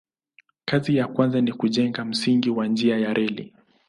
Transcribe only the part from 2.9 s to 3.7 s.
ya reli.